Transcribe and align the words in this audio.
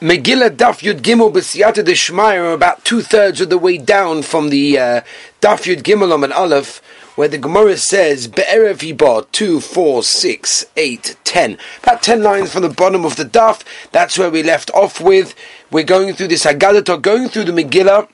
Megillah 0.00 0.56
Daf 0.56 0.80
Yud 0.80 1.02
Gimel 1.02 1.30
B'Siyata 1.30 1.84
Deshmai 1.84 2.40
are 2.40 2.52
about 2.52 2.86
two 2.86 3.02
thirds 3.02 3.42
of 3.42 3.50
the 3.50 3.58
way 3.58 3.76
down 3.76 4.22
from 4.22 4.48
the 4.48 4.78
uh, 4.78 5.00
Daf 5.42 5.66
Yud 5.66 5.82
Gimel 5.82 6.10
on 6.14 6.32
Aleph, 6.32 6.80
where 7.16 7.28
the 7.28 7.36
Gemara 7.36 7.76
says 7.76 8.26
Be'erev 8.26 8.78
Yibah 8.78 9.30
two, 9.30 9.60
four, 9.60 10.02
six, 10.02 10.64
eight, 10.78 11.18
ten. 11.24 11.58
About 11.82 12.02
ten 12.02 12.22
lines 12.22 12.50
from 12.50 12.62
the 12.62 12.70
bottom 12.70 13.04
of 13.04 13.16
the 13.16 13.26
Daf. 13.26 13.62
That's 13.92 14.16
where 14.16 14.30
we 14.30 14.42
left 14.42 14.70
off 14.70 15.02
with. 15.02 15.34
We're 15.70 15.84
going 15.84 16.14
through 16.14 16.28
this 16.28 16.46
Haggadah, 16.46 17.02
going 17.02 17.28
through 17.28 17.44
the 17.44 17.52
Megillah. 17.52 18.08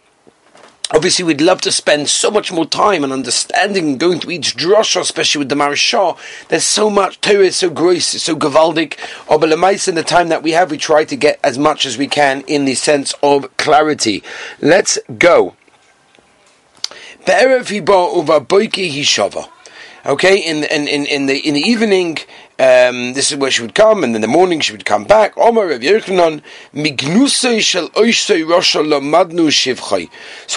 Obviously, 0.93 1.25
we'd 1.25 1.41
love 1.41 1.61
to 1.63 1.73
spend 1.73 2.09
so 2.09 2.31
much 2.31 2.53
more 2.53 2.65
time 2.65 3.03
and 3.03 3.13
understanding 3.13 3.89
and 3.89 4.01
going 4.01 4.21
to 4.21 4.31
each 4.31 4.57
drasha, 4.57 5.01
especially 5.01 5.41
with 5.41 5.49
the 5.49 5.57
Maharshal. 5.57 6.17
There's 6.49 6.69
so 6.69 6.89
much 6.89 7.21
Torah 7.21 7.51
so 7.51 7.71
gross, 7.71 8.07
so 8.07 8.37
gavaldic. 8.37 8.97
Or 9.29 9.39
but 9.39 9.51
in 9.53 9.95
the 9.97 10.05
time 10.05 10.29
that 10.29 10.45
we 10.45 10.53
have, 10.53 10.71
we 10.71 10.79
try 10.79 11.05
to 11.05 11.17
get 11.17 11.41
as 11.43 11.59
much 11.59 11.87
as 11.87 11.99
we 11.99 12.07
can 12.07 12.43
in 12.43 12.67
the 12.67 12.77
sense 12.77 13.15
of 13.21 13.57
clarity. 13.57 14.23
Let's 14.61 14.99
go. 15.19 15.57
Okay, 20.07 20.39
in 20.39 20.63
in 20.63 20.87
in 20.87 21.05
in 21.07 21.27
the 21.27 21.37
in 21.37 21.55
the 21.55 21.61
evening, 21.61 22.19
um, 22.59 23.13
this 23.13 23.31
is 23.31 23.37
where 23.37 23.51
she 23.51 23.61
would 23.61 23.75
come, 23.75 24.03
and 24.03 24.15
in 24.15 24.23
the 24.23 24.27
morning 24.27 24.61
she 24.61 24.73
would 24.73 24.87
come 24.87 25.05
back. 25.05 25.35
So 25.37 25.51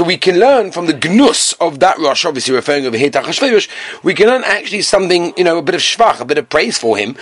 we 0.04 0.18
can 0.18 0.40
learn 0.40 0.72
from 0.72 0.86
the 0.86 0.94
gnus 0.94 1.54
of 1.54 1.80
that 1.80 1.98
Rosh, 2.00 2.24
obviously 2.24 2.54
referring 2.54 2.86
over 2.86 2.96
here 2.96 3.10
to 3.10 3.20
Achashverosh, 3.20 3.68
we 4.04 4.14
can 4.14 4.28
learn 4.28 4.44
actually 4.46 4.82
something, 4.82 5.34
you 5.36 5.44
know, 5.44 5.58
a 5.58 5.62
bit 5.62 5.76
of 5.76 5.82
shvach, 5.82 6.22
a 6.22 6.26
bit 6.26 6.38
of 6.38 6.48
praise 6.48 6.78
for 6.78 6.96
him. 6.98 7.18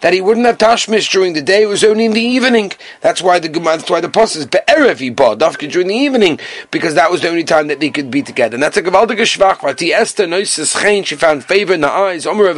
That 0.00 0.12
he 0.12 0.20
wouldn't 0.20 0.46
have 0.46 0.58
tashmish 0.58 1.10
during 1.10 1.32
the 1.32 1.40
day, 1.40 1.62
it 1.62 1.66
was 1.66 1.82
only 1.82 2.04
in 2.04 2.12
the 2.12 2.20
evening. 2.20 2.72
That's 3.00 3.22
why 3.22 3.38
the 3.38 3.48
that's 3.48 3.88
why 3.88 4.00
the 4.00 4.08
post 4.10 4.36
is 4.36 4.44
be'erev 4.44 4.98
he 4.98 5.08
bought, 5.08 5.38
during 5.38 5.88
the 5.88 5.94
evening, 5.94 6.40
because 6.70 6.94
that 6.94 7.10
was 7.10 7.22
the 7.22 7.28
only 7.28 7.44
time 7.44 7.68
that 7.68 7.80
they 7.80 7.90
could 7.90 8.10
be 8.10 8.20
together. 8.22 8.56
And 8.56 8.62
that's 8.62 8.76
a 8.76 8.82
gavaldige 8.82 9.20
shvach. 9.20 9.60
She 11.06 11.16
found 11.16 11.44
favor 11.44 11.69
in 11.70 11.80
the 11.80 11.90
eyes. 11.90 12.26
Omer 12.26 12.52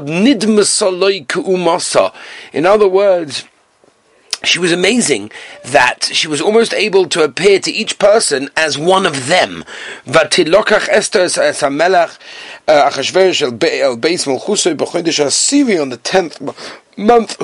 nidmasaloi 0.00 1.26
ku'umasa. 1.26 2.12
In 2.52 2.66
other 2.66 2.88
words, 2.88 3.44
she 4.44 4.58
was 4.58 4.72
amazing 4.72 5.30
that 5.64 6.04
she 6.12 6.26
was 6.26 6.40
almost 6.40 6.74
able 6.74 7.06
to 7.06 7.22
appear 7.22 7.60
to 7.60 7.70
each 7.70 7.98
person 7.98 8.50
as 8.56 8.76
one 8.76 9.06
of 9.06 9.28
them. 9.28 9.64
On 10.06 10.12
the 10.12 10.28
tenth 16.02 16.40
month. 16.96 17.36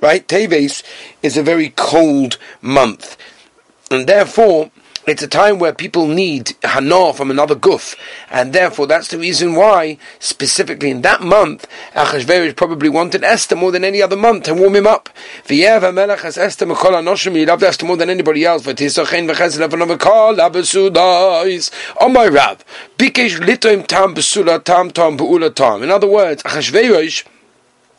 Right, 0.00 0.26
Teves 0.28 0.82
is 1.22 1.36
a 1.36 1.42
very 1.42 1.70
cold 1.70 2.36
month, 2.60 3.16
and 3.90 4.06
therefore 4.06 4.70
it's 5.06 5.22
a 5.22 5.28
time 5.28 5.58
where 5.58 5.72
people 5.72 6.06
need 6.06 6.52
hana 6.62 7.12
from 7.12 7.30
another 7.30 7.54
guf, 7.54 7.94
and 8.30 8.52
therefore 8.52 8.86
that's 8.86 9.08
the 9.08 9.18
reason 9.18 9.54
why, 9.54 9.98
specifically 10.18 10.90
in 10.90 11.02
that 11.02 11.20
month, 11.20 11.66
Achashverosh 11.94 12.56
probably 12.56 12.88
wanted 12.88 13.22
Esther 13.22 13.56
more 13.56 13.70
than 13.70 13.84
any 13.84 14.00
other 14.00 14.16
month 14.16 14.44
to 14.44 14.54
warm 14.54 14.76
him 14.76 14.86
up. 14.86 15.10
Esther 15.48 16.66
he 16.66 17.46
loved 17.46 17.62
Esther 17.62 17.86
more 17.86 17.96
than 17.96 18.10
anybody 18.10 18.44
else. 18.44 18.66
Oh 22.00 22.08
my 22.08 22.26
Rav. 22.26 22.64
In 25.82 25.90
other 25.90 26.08
words, 26.08 26.42
Achashverosh 26.42 27.24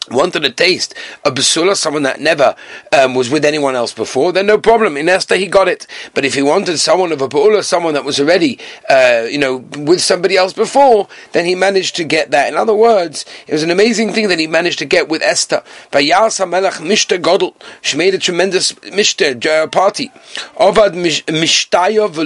wanted 0.10 0.42
to 0.44 0.52
taste 0.52 0.94
a 1.24 1.32
basula, 1.32 1.76
someone 1.76 2.04
that 2.04 2.20
never 2.20 2.56
um, 2.92 3.14
was 3.16 3.30
with 3.30 3.46
anyone 3.46 3.76
else 3.76 3.94
before, 3.94 4.32
then 4.32 4.46
no 4.48 4.58
problem. 4.58 4.98
In 4.98 5.10
Esther, 5.10 5.36
he 5.36 5.48
got 5.48 5.68
it. 5.68 5.88
But 6.14 6.26
if 6.26 6.34
he 6.34 6.42
wanted 6.42 6.80
someone 6.80 7.12
of 7.12 7.22
a 7.22 7.28
basula, 7.28 7.64
someone 7.64 7.94
that 7.94 8.06
was 8.06 8.20
already, 8.20 8.60
uh, 8.90 9.26
you 9.30 9.38
know, 9.38 9.58
with 9.78 10.02
somebody 10.02 10.38
else 10.38 10.54
before, 10.54 11.08
then 11.32 11.46
he 11.46 11.56
managed 11.56 11.96
to 11.98 12.04
get 12.04 12.32
that. 12.32 12.48
In 12.48 12.56
other 12.56 12.74
words, 12.74 13.26
it 13.48 13.54
was 13.54 13.64
an 13.64 13.72
amazing 13.72 14.14
thing 14.14 14.28
that 14.30 14.40
he 14.40 14.48
managed 14.48 14.80
to 14.80 14.86
get 14.86 15.10
with 15.10 15.22
Esther. 15.22 15.64
Vayas 15.92 16.48
Melech 16.48 16.74
Mishta 16.76 17.22
Godel. 17.22 17.54
She 17.82 17.98
made 17.98 18.14
a 18.14 18.20
tremendous 18.20 18.72
Mishta 18.74 19.46
uh, 19.46 19.68
party. 19.68 20.10
Ovad 20.58 20.94
Mishtayov 21.26 22.18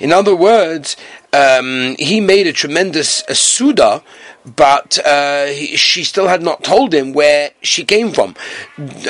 In 0.00 0.12
other 0.12 0.36
words, 0.36 0.96
um, 1.32 1.96
he 1.98 2.20
made 2.20 2.46
a 2.46 2.52
tremendous 2.52 3.22
uh, 3.28 3.34
suda 3.34 4.02
but 4.56 4.98
uh, 5.04 5.46
he, 5.46 5.76
she 5.76 6.04
still 6.04 6.28
had 6.28 6.42
not 6.42 6.64
told 6.64 6.94
him 6.94 7.12
where 7.12 7.50
she 7.60 7.84
came 7.84 8.12
from. 8.12 8.34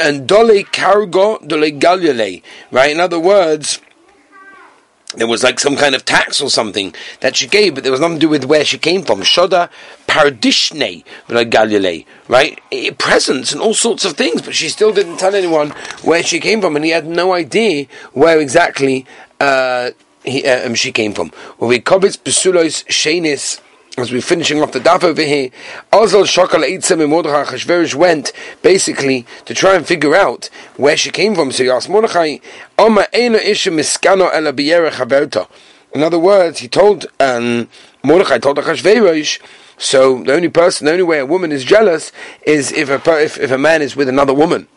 And 0.00 0.26
dole 0.26 0.62
cargo 0.64 1.38
dole 1.38 1.70
galile, 1.70 2.40
right? 2.70 2.90
In 2.90 3.00
other 3.00 3.20
words, 3.20 3.80
there 5.14 5.26
was 5.26 5.42
like 5.42 5.58
some 5.58 5.76
kind 5.76 5.94
of 5.94 6.04
tax 6.04 6.40
or 6.40 6.50
something 6.50 6.94
that 7.20 7.36
she 7.36 7.46
gave, 7.46 7.74
but 7.74 7.82
there 7.82 7.92
was 7.92 8.00
nothing 8.00 8.16
to 8.16 8.20
do 8.20 8.28
with 8.28 8.44
where 8.44 8.64
she 8.64 8.78
came 8.78 9.02
from. 9.02 9.20
Shoda 9.22 9.70
paradishne 10.06 11.04
galile, 11.50 12.04
right? 12.28 12.60
Presents 12.98 13.52
and 13.52 13.60
all 13.60 13.74
sorts 13.74 14.04
of 14.04 14.14
things, 14.14 14.42
but 14.42 14.54
she 14.54 14.68
still 14.68 14.92
didn't 14.92 15.16
tell 15.16 15.34
anyone 15.34 15.70
where 16.02 16.22
she 16.22 16.40
came 16.40 16.60
from, 16.60 16.76
and 16.76 16.84
he 16.84 16.90
had 16.90 17.06
no 17.06 17.32
idea 17.32 17.86
where 18.12 18.38
exactly 18.38 19.06
uh, 19.40 19.90
he, 20.30 20.46
uh, 20.46 20.66
um, 20.66 20.74
she 20.74 20.92
came 20.92 21.12
from. 21.14 21.32
Well, 21.58 21.68
we 21.68 21.80
kobitz 21.80 22.18
besulos 22.18 22.84
shenis 22.86 23.60
as 23.98 24.12
we're 24.12 24.22
finishing 24.22 24.62
off 24.62 24.70
the 24.70 24.78
daf 24.78 25.02
over 25.02 25.22
here, 25.22 25.50
Azal 25.92 26.22
Shakal 26.24 26.64
Eitzem 26.64 27.00
and 27.00 27.10
Mordechai 27.10 27.44
Chashverish 27.44 27.96
went 27.96 28.32
basically 28.62 29.26
to 29.44 29.54
try 29.54 29.74
and 29.74 29.84
figure 29.84 30.14
out 30.14 30.50
where 30.76 30.96
she 30.96 31.10
came 31.10 31.34
from. 31.34 31.50
So 31.50 31.64
he 31.64 31.70
asked 31.70 31.88
Mordechai, 31.88 32.38
Oma 32.78 33.08
Eina 33.12 33.42
Isha 33.42 33.70
Miskano 33.70 34.32
Ela 34.32 34.52
Chaverta. 34.52 35.48
In 35.92 36.04
other 36.04 36.18
words, 36.18 36.60
he 36.60 36.68
told 36.68 37.06
um, 37.18 37.68
Mordechai 38.04 38.38
told 38.38 38.58
Achashverosh, 38.58 39.40
so 39.78 40.22
the 40.22 40.32
only 40.32 40.48
person, 40.48 40.84
the 40.84 40.92
only 40.92 41.04
way 41.04 41.18
a 41.18 41.26
woman 41.26 41.50
is 41.50 41.64
jealous 41.64 42.12
is 42.46 42.70
if 42.72 42.88
a, 42.90 43.20
if, 43.20 43.38
if 43.38 43.50
a 43.50 43.58
man 43.58 43.82
is 43.82 43.96
with 43.96 44.08
another 44.08 44.34
woman. 44.34 44.68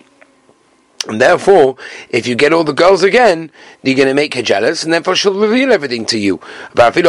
And 1.07 1.19
therefore, 1.19 1.77
if 2.09 2.27
you 2.27 2.35
get 2.35 2.53
all 2.53 2.63
the 2.63 2.73
girls 2.73 3.01
again, 3.01 3.49
you're 3.81 3.95
going 3.95 4.07
to 4.07 4.13
make 4.13 4.35
her 4.35 4.43
jealous, 4.43 4.83
and 4.83 4.93
therefore 4.93 5.15
she'll 5.15 5.33
reveal 5.33 5.71
everything 5.71 6.05
to 6.05 6.19
you. 6.19 6.39
But 6.75 6.95
and 6.95 7.05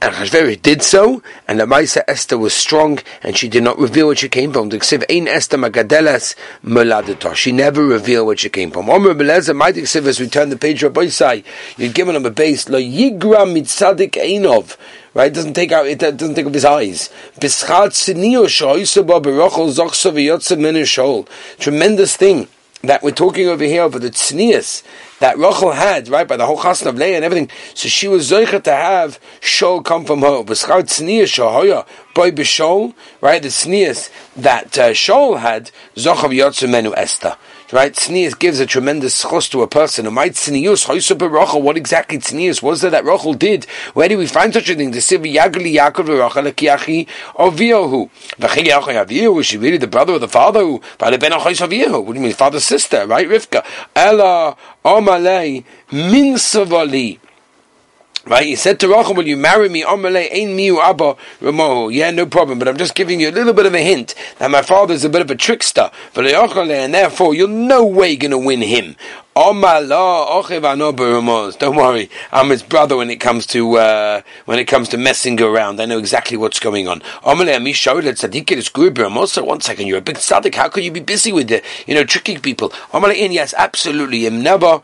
Achashverosh 0.00 0.62
did 0.62 0.82
so, 0.82 1.20
and 1.48 1.58
the 1.58 1.64
Maisa 1.64 2.02
Esther 2.06 2.38
was 2.38 2.54
strong, 2.54 3.00
and 3.24 3.36
she 3.36 3.48
did 3.48 3.64
not 3.64 3.76
reveal 3.76 4.06
where 4.06 4.14
she 4.14 4.28
came 4.28 4.52
from. 4.52 4.70
She 4.70 4.78
never 7.52 7.84
revealed 7.84 8.26
where 8.28 8.36
she 8.36 8.48
came 8.48 8.70
from. 8.70 8.88
Omer 8.88 9.14
Belezer, 9.14 9.56
my 9.56 9.70
as 9.70 10.20
we 10.20 10.28
turn 10.28 10.50
the 10.50 10.56
page 10.56 10.84
of 10.84 10.92
Boisai, 10.92 11.42
you're 11.76 11.92
given 11.92 12.14
him 12.14 12.24
a 12.24 12.30
base, 12.30 12.68
right? 15.18 15.32
It 15.32 15.34
doesn't 15.34 15.54
take 15.54 15.72
out 15.72 15.86
it 15.86 15.98
doesn't 15.98 16.36
take 16.36 16.46
off 16.46 16.54
his 16.54 16.64
eyes. 16.64 17.10
Tremendous 21.58 22.16
thing 22.16 22.48
that 22.82 23.02
we're 23.02 23.10
talking 23.10 23.48
over 23.48 23.64
here 23.64 23.82
over 23.82 23.98
the 23.98 24.10
tznius 24.10 24.84
that 25.18 25.36
Rachel 25.36 25.72
had, 25.72 26.08
right, 26.08 26.28
by 26.28 26.36
the 26.36 26.46
whole 26.46 26.58
chasna 26.58 26.86
of 26.86 26.94
Leah 26.94 27.16
and 27.16 27.24
everything. 27.24 27.50
So 27.74 27.88
she 27.88 28.06
was 28.06 28.30
zoicha 28.30 28.62
to 28.62 28.70
have 28.70 29.18
Shol 29.40 29.84
come 29.84 30.04
from 30.04 30.20
her. 30.20 30.44
B'schar 30.44 30.82
tznius 30.82 31.34
shahoya 31.34 31.84
by 32.14 32.30
b'shol, 32.30 32.94
right, 33.20 33.42
the 33.42 33.48
tznius 33.48 34.10
that 34.36 34.78
uh, 34.78 34.90
Shol 34.90 35.40
had, 35.40 35.72
zochav 35.96 36.32
yotzu 36.32 36.70
menu 36.70 36.94
Esther. 36.94 37.36
Right, 37.70 37.92
tznius 37.92 38.38
gives 38.38 38.60
a 38.60 38.66
tremendous 38.66 39.22
chos 39.22 39.46
to 39.50 39.60
a 39.60 39.68
person. 39.68 40.06
What 40.14 40.26
exactly 40.36 40.56
tznius 42.16 42.62
was 42.62 42.80
there 42.80 42.90
that 42.90 43.04
Rachel 43.04 43.34
did? 43.34 43.66
Where 43.92 44.08
do 44.08 44.16
we 44.16 44.26
find 44.26 44.54
such 44.54 44.70
a 44.70 44.74
thing? 44.74 44.92
The 44.92 45.00
siv 45.00 45.30
yagli 45.30 45.74
Yaakov 45.74 46.06
v'Rachel 46.06 46.50
kiachi 46.54 47.06
Aviohu. 47.34 48.08
V'chili 48.38 48.68
Yaakov 48.68 49.04
Aviohu. 49.04 49.40
Is 49.40 49.46
she 49.48 49.58
really 49.58 49.76
the 49.76 49.86
brother 49.86 50.14
of 50.14 50.22
the 50.22 50.28
father? 50.28 50.78
By 50.96 51.10
the 51.10 51.18
ben 51.18 51.32
Aviohu? 51.32 52.02
What 52.02 52.14
do 52.14 52.18
you 52.18 52.24
mean, 52.24 52.32
father's 52.32 52.64
sister? 52.64 53.06
Right, 53.06 53.28
Rivka. 53.28 53.62
Ella 53.94 54.56
Omalei 54.82 55.62
minsavali. 55.90 57.18
Right? 58.28 58.44
He 58.44 58.56
said 58.56 58.78
to 58.80 58.88
Rachel, 58.88 59.14
Will 59.14 59.26
you 59.26 59.38
marry 59.38 59.70
me? 59.70 59.82
Amalei 59.82 60.28
Ain 60.30 60.54
miu 60.54 60.76
abba 60.78 61.16
Yeah, 61.90 62.10
no 62.10 62.26
problem, 62.26 62.58
but 62.58 62.68
I'm 62.68 62.76
just 62.76 62.94
giving 62.94 63.20
you 63.20 63.30
a 63.30 63.32
little 63.32 63.54
bit 63.54 63.64
of 63.64 63.72
a 63.74 63.80
hint 63.80 64.14
that 64.38 64.50
my 64.50 64.60
father's 64.60 65.02
a 65.02 65.08
bit 65.08 65.22
of 65.22 65.30
a 65.30 65.34
trickster. 65.34 65.90
And 66.14 66.94
therefore, 66.94 67.34
you're 67.34 67.48
no 67.48 67.86
way 67.86 68.16
going 68.16 68.32
to 68.32 68.38
win 68.38 68.60
him. 68.60 68.96
Don't 69.38 69.60
worry, 71.76 72.10
I'm 72.32 72.50
his 72.50 72.64
brother 72.64 72.96
when 72.96 73.08
it 73.08 73.20
comes 73.20 73.46
to 73.46 73.78
uh, 73.78 74.22
when 74.46 74.58
it 74.58 74.64
comes 74.64 74.88
to 74.88 74.96
messing 74.98 75.40
around. 75.40 75.80
I 75.80 75.84
know 75.84 75.98
exactly 75.98 76.36
what's 76.36 76.58
going 76.58 76.88
on. 76.88 77.02
One 77.22 77.46
second, 79.60 79.86
you're 79.86 79.98
a 79.98 80.00
big 80.00 80.16
tzaddik. 80.16 80.56
How 80.56 80.68
could 80.68 80.82
you 80.82 80.90
be 80.90 80.98
busy 80.98 81.30
with 81.30 81.46
the 81.46 81.62
you 81.86 81.94
know 81.94 82.02
tricking 82.02 82.40
people? 82.40 82.72
Yes, 82.92 83.54
absolutely. 83.56 84.26
Im 84.26 84.42
novar 84.42 84.82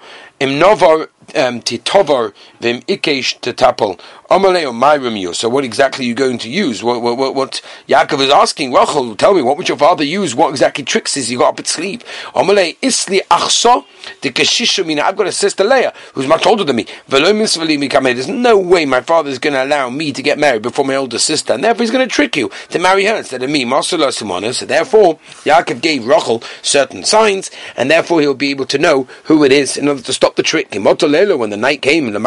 um, 1.34 1.60
titovar 1.60 2.32
vim 2.60 2.80
ikesh 2.82 3.40
tetapel 3.40 3.98
So 4.30 5.48
what 5.48 5.64
exactly 5.64 6.04
are 6.04 6.08
you 6.08 6.14
going 6.14 6.38
to 6.38 6.50
use? 6.50 6.82
What, 6.82 7.02
what, 7.02 7.16
what, 7.18 7.34
what 7.34 7.60
Yaakov 7.88 8.20
is 8.20 8.30
asking, 8.30 8.72
Rachel, 8.72 9.14
tell 9.16 9.34
me, 9.34 9.42
what 9.42 9.56
would 9.56 9.68
your 9.68 9.76
father 9.78 10.04
use? 10.04 10.34
What 10.34 10.50
exactly 10.50 10.82
tricks 10.84 11.16
is 11.16 11.28
he 11.28 11.36
got 11.36 11.50
up 11.50 11.60
at 11.60 11.66
sleep? 11.66 12.02
Amalei 12.34 12.76
Isli 12.80 13.20
Achso, 13.30 13.84
the 14.22 14.30
Keshisha 14.30 14.84
Mina. 14.84 15.02
I've 15.02 15.16
got 15.16 15.26
a 15.26 15.32
sister 15.32 15.62
Leah, 15.62 15.92
who's 16.14 16.26
much 16.26 16.46
older 16.46 16.64
than 16.64 16.76
me. 16.76 16.86
There's 17.06 18.28
no 18.28 18.58
way 18.58 18.86
my 18.86 19.00
father 19.02 19.30
is 19.30 19.38
going 19.38 19.54
to 19.54 19.62
allow 19.64 19.90
me 19.90 20.12
to 20.12 20.22
get 20.22 20.38
married 20.38 20.62
before 20.62 20.84
my 20.84 20.96
older 20.96 21.18
sister, 21.18 21.52
and 21.52 21.62
therefore 21.62 21.82
he's 21.82 21.90
going 21.90 22.08
to 22.08 22.12
trick 22.12 22.36
you 22.36 22.50
to 22.70 22.78
marry 22.78 23.04
her 23.04 23.16
instead 23.16 23.42
of 23.42 23.50
me. 23.50 23.64
So 23.82 23.96
therefore, 23.98 25.18
Yaakov 25.44 25.80
gave 25.80 26.06
Rachel 26.06 26.42
certain 26.62 27.04
signs, 27.04 27.50
and 27.76 27.90
therefore 27.90 28.20
he'll 28.20 28.34
be 28.34 28.50
able 28.50 28.66
to 28.66 28.78
know 28.78 29.06
who 29.24 29.44
it 29.44 29.52
is 29.52 29.76
in 29.76 29.88
order 29.88 30.02
to 30.02 30.12
stop 30.12 30.36
the 30.36 30.42
trick. 30.42 30.74
When 30.74 31.50
the 31.50 31.56
night 31.56 31.82
came, 31.82 32.10
the 32.10 32.18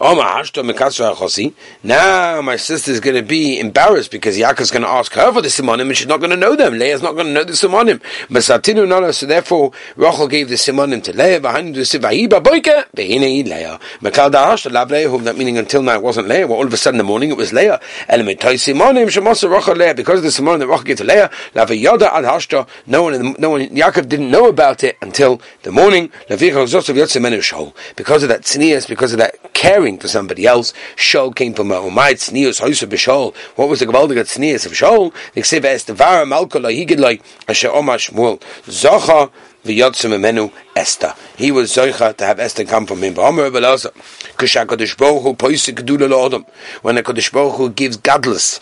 now 0.00 0.14
my 2.40 2.54
sister 2.54 2.92
is 2.92 3.00
going 3.00 3.16
to 3.16 3.22
be 3.22 3.58
embarrassed 3.58 4.12
because 4.12 4.38
Yaakov's 4.38 4.70
going 4.70 4.82
to 4.82 4.88
ask 4.88 5.12
her 5.14 5.32
for 5.32 5.42
the 5.42 5.48
simonim 5.48 5.88
and 5.88 5.96
she's 5.96 6.06
not 6.06 6.20
going 6.20 6.30
to 6.30 6.36
know 6.36 6.54
them. 6.54 6.74
Leah's 6.74 7.02
not 7.02 7.14
going 7.14 7.26
to 7.26 7.32
know 7.32 7.42
the 7.42 7.54
simonim. 7.54 8.00
So 9.12 9.26
therefore, 9.26 9.72
Rachel 9.96 10.28
gave 10.28 10.50
the 10.50 10.54
simonim 10.54 11.02
to 11.02 11.12
Leah. 11.12 11.40
That 15.24 15.36
meaning 15.36 15.58
until 15.58 15.82
now 15.82 15.94
it 15.94 16.02
wasn't 16.02 16.28
Leah. 16.28 16.46
Well, 16.46 16.58
all 16.58 16.66
of 16.66 16.72
a 16.72 16.76
sudden 16.76 17.00
in 17.00 17.04
the 17.04 17.08
morning 17.08 17.30
it 17.30 17.36
was 17.36 17.52
Leah. 17.52 17.80
Because 18.08 18.68
of 18.68 18.76
the 18.76 20.28
simonim 20.28 20.58
that 20.60 20.68
Rachel 20.68 20.84
gave 20.84 20.98
to 20.98 21.04
Leah, 21.04 21.28
no 22.86 23.02
one, 23.02 23.34
no 23.36 23.50
one, 23.50 23.68
Yaakov 23.68 24.08
didn't 24.08 24.30
know 24.30 24.48
about 24.48 24.84
it 24.84 24.96
until 25.02 25.40
the 25.64 25.72
morning. 25.72 26.12
Because 26.28 26.72
of 26.72 28.28
that 28.28 28.42
tznias, 28.42 28.86
because 28.86 29.12
of 29.12 29.18
that 29.18 29.54
caring 29.54 29.87
for 29.96 30.08
somebody 30.08 30.44
else. 30.44 30.74
Shol 30.96 31.34
came 31.34 31.54
from 31.54 31.68
Umayt 31.68 32.16
Tznius 32.16 32.60
Hoysa 32.60 32.86
B'Shol. 32.86 33.34
What 33.56 33.68
was 33.68 33.80
the 33.80 33.86
Gavaldiga 33.86 34.24
Tznius 34.24 34.66
of 34.66 34.72
Shol? 34.72 35.14
The 35.32 35.40
Ksiv 35.40 35.64
Es 35.64 35.84
Devara 35.84 36.26
Malka 36.26 36.58
Lahigid 36.58 36.98
Lai 36.98 37.20
Asher 37.48 37.70
Omash 37.70 38.10
Shmuel 38.10 38.40
Zocha 38.64 39.30
v'yotzim 39.64 40.12
emenu 40.12 40.52
Esther. 40.74 41.14
He 41.36 41.50
was 41.50 41.70
zoicha 41.72 42.16
to 42.16 42.24
have 42.24 42.40
Esther 42.40 42.64
come 42.64 42.86
from 42.86 43.02
him. 43.02 43.14
V'omer 43.14 43.50
Rebelasa, 43.50 43.92
Kusha 43.92 44.17
When 44.38 44.46
a 46.96 47.02
Kodesh 47.02 47.32
Baruch 47.32 47.56
Hu 47.56 47.70
gives 47.70 47.96
godless 47.96 48.60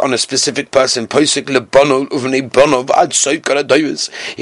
on 0.00 0.14
a 0.14 0.18
specific 0.18 0.70
person. 0.70 1.06
He 1.06 1.36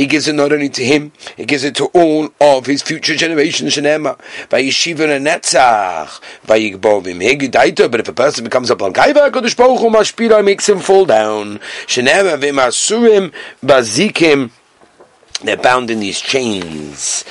gives 0.06 0.28
it 0.28 0.34
not 0.34 0.52
only 0.52 0.68
to 0.68 0.84
him, 0.84 1.12
he 1.36 1.44
gives 1.44 1.64
it 1.64 1.74
to 1.74 1.86
all 1.86 2.30
of 2.40 2.66
his 2.66 2.82
future 2.82 3.16
generations. 3.16 3.74
But 3.76 4.60
if 4.60 4.86
a 8.08 8.12
person 8.12 8.44
becomes 8.44 8.70
a 8.70 8.76
balgaiva, 8.76 9.30
Kodesh 9.32 9.56
Baruch 9.56 9.80
Hu 9.80 9.90
makes 10.44 10.68
him 10.68 10.78
fall 10.78 11.04
down. 11.04 11.58
They're 15.42 15.58
bound 15.58 15.90
in 15.90 16.00
these 16.00 16.18
chains. 16.18 17.22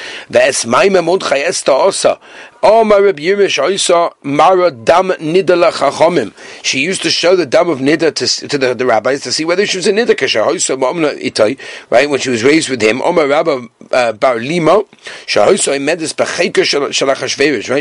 Omar 2.66 3.04
Reb 3.04 3.18
Yirish 3.18 3.62
Oisa 3.62 4.12
Mara 4.24 4.72
Dam 4.72 5.10
Nidala 5.10 5.72
Chachomim. 5.72 6.34
She 6.64 6.80
used 6.80 7.04
to 7.04 7.12
show 7.12 7.36
the 7.36 7.46
dam 7.46 7.70
of 7.70 7.78
Nida 7.78 8.12
to, 8.16 8.48
to 8.48 8.58
the, 8.58 8.74
the 8.74 8.88
rabbis 8.88 9.22
to 9.22 9.32
see 9.32 9.46
whether 9.46 9.68
she 9.68 9.78
was 9.78 9.86
a 9.86 9.92
Nida 9.92 10.18
Kasha 10.18 10.40
Oisa 10.40 10.76
Ma'amna 10.76 11.16
Itai, 11.22 11.60
right, 11.92 12.10
when 12.10 12.20
she 12.20 12.32
was 12.32 12.44
raised 12.44 12.70
with 12.70 12.82
him. 12.82 13.04
Omar 13.04 13.28
Rabba 13.28 13.68
uh, 13.92 14.14
Bar 14.14 14.38
Limo, 14.38 14.88
right? 15.36 15.60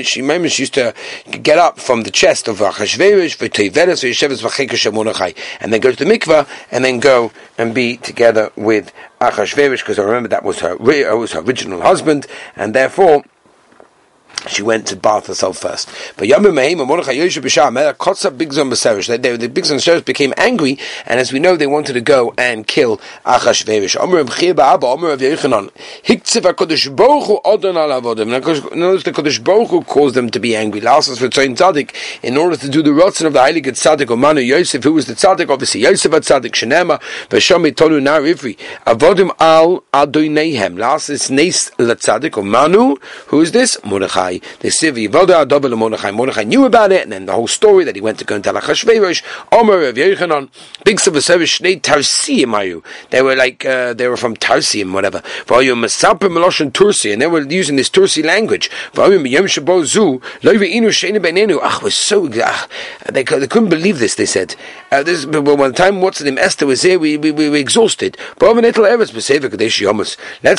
She 0.06 0.20
remember 0.20 0.48
she 0.50 0.62
used 0.62 0.74
to 0.74 0.94
get 1.30 1.58
up 1.58 1.80
from 1.80 2.02
the 2.02 2.10
chest 2.10 2.46
of 2.46 2.58
Achashverish, 2.58 3.38
V'Toiveres, 3.38 4.04
V'Yesheves 4.04 4.42
Becheka 4.42 4.76
Shamonachai, 4.76 5.34
and 5.60 5.72
then 5.72 5.80
go 5.80 5.92
to 5.92 6.04
the 6.04 6.10
mikvah, 6.10 6.46
and 6.70 6.84
then 6.84 7.00
go 7.00 7.32
and 7.56 7.74
be 7.74 7.96
together 7.96 8.52
with 8.54 8.92
Achashverish, 9.22 9.78
because 9.78 9.98
I 9.98 10.02
remember 10.02 10.28
that 10.28 10.44
was 10.44 10.60
her, 10.60 10.76
was 10.76 11.32
her 11.32 11.40
original 11.40 11.80
husband, 11.80 12.26
and 12.54 12.74
therefore, 12.74 13.24
she 14.48 14.62
went 14.62 14.86
to 14.88 14.96
bath 14.96 15.26
herself 15.26 15.58
first. 15.58 15.88
But 16.16 16.28
Yamim 16.28 16.78
and 16.80 16.88
Mordechai 16.88 17.14
Yoshe 17.16 17.42
B'Sham, 17.42 17.94
Kotza 17.94 18.30
Bigzon 18.36 18.70
B'Serish, 18.70 19.08
the 19.08 19.48
Bigzon 19.48 19.76
B'Serish 19.76 20.04
became 20.04 20.32
angry, 20.36 20.78
and 21.06 21.18
as 21.18 21.32
we 21.32 21.38
know, 21.38 21.56
they 21.56 21.66
wanted 21.66 21.94
to 21.94 22.00
go 22.00 22.32
and 22.38 22.66
kill 22.66 22.98
Achashverosh. 23.26 23.96
Omer 24.00 24.18
of 24.18 24.28
Chir 24.28 24.54
Ba'aba, 24.54 24.84
Omer 24.84 25.10
of 25.10 25.20
Yechanan, 25.20 25.70
Hiktziv 26.04 26.42
HaKodesh 26.42 26.94
Baruch 26.94 27.26
Hu 27.26 27.40
Odon 27.44 27.76
Al 27.76 28.00
Avodim. 28.00 28.28
Notice 28.28 29.02
the 29.02 29.12
Kodesh 29.12 29.42
Baruch 29.42 29.68
Hu 29.68 29.82
caused 29.82 30.14
them 30.14 30.30
to 30.30 30.38
be 30.38 30.54
angry. 30.54 30.80
For 30.84 30.88
Tzoyin 30.88 31.56
Tzadik, 31.56 31.94
in 32.22 32.36
order 32.36 32.56
to 32.56 32.68
do 32.68 32.82
the 32.82 32.90
Rotzen 32.90 33.26
of 33.26 33.32
the 33.32 33.38
Heilige 33.38 33.72
Tzadik, 33.72 34.10
or 34.10 34.16
Manu 34.16 34.40
Yosef, 34.40 34.84
who 34.84 34.92
was 34.92 35.06
the 35.06 35.14
Tzadik, 35.14 35.48
obviously 35.48 35.80
Yosef 35.80 36.12
Tzadik, 36.12 36.52
Shenema, 36.52 37.00
V'Shami 37.28 37.72
Tonu 37.72 38.02
Nar 38.02 38.20
Ivri, 38.20 38.56
Avodim 38.86 39.30
Al 39.40 39.82
Adoinehem. 39.92 40.78
Last 40.78 41.08
is 41.08 41.30
Neis 41.30 41.70
Tzadik, 41.78 42.36
or 42.36 42.44
Manu, 42.44 42.96
who 43.28 43.40
is 43.40 43.52
this? 43.52 43.76
Mordechai. 43.84 44.33
Mordechai. 44.40 44.58
The 44.60 44.68
Sivi 44.68 45.10
Voda 45.10 45.46
Dobel 45.46 45.76
Mordechai. 45.76 46.10
Mordechai 46.10 46.44
knew 46.44 46.64
about 46.64 46.92
it, 46.92 47.02
and 47.02 47.12
then 47.12 47.26
the 47.26 47.32
whole 47.32 47.48
story 47.48 47.84
that 47.84 47.94
he 47.94 48.00
went 48.00 48.18
to 48.18 48.24
go 48.24 48.34
and 48.34 48.44
tell 48.44 48.54
Achashverosh. 48.54 49.22
Omer 49.52 49.82
of 49.84 49.96
Yechanan. 49.96 50.50
Big 50.84 50.98
Sivasevish 50.98 51.60
Shnei 51.60 51.80
Tarsiim. 51.80 52.82
They 53.10 53.22
were 53.22 53.36
like 53.36 53.64
uh, 53.64 53.94
they 53.94 54.08
were 54.08 54.16
from 54.16 54.36
Tarsiim, 54.36 54.92
whatever. 54.92 55.20
Vayum 55.46 55.84
Masapim 55.84 56.30
Meloshin 56.30 56.70
Tursi, 56.70 57.12
and 57.12 57.22
they 57.22 57.26
were 57.26 57.42
using 57.42 57.76
this 57.76 57.90
Tursi 57.90 58.24
language. 58.24 58.70
Vayum 58.92 59.28
Yom 59.28 59.46
Shabo 59.46 59.84
Zu 59.84 60.20
Loive 60.40 60.72
Inu 60.72 60.88
Sheni 60.88 61.18
Benenu. 61.18 61.58
Ach, 61.62 61.82
was 61.82 61.94
so 61.94 62.28
ach, 62.32 62.68
they 63.10 63.24
they 63.24 63.46
couldn't 63.46 63.68
believe 63.68 63.98
this. 63.98 64.14
They 64.14 64.26
said. 64.26 64.56
Uh, 64.90 65.02
this, 65.02 65.24
by 65.24 65.40
the 65.40 65.72
time 65.74 66.00
what's 66.00 66.18
the 66.20 66.24
name 66.24 66.38
Esther 66.38 66.66
was 66.66 66.82
here, 66.82 66.98
we 66.98 67.16
we, 67.16 67.32
we 67.32 67.50
were 67.50 67.56
exhausted. 67.56 68.16
Let's 68.40 68.62